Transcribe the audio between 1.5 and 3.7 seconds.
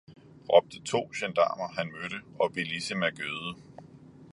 han mødte, og Bellissima gøede.